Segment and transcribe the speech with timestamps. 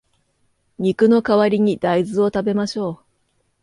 [0.79, 3.05] 肉の代わりに大豆を食べましょう